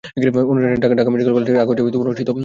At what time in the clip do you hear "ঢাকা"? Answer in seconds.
0.99-1.09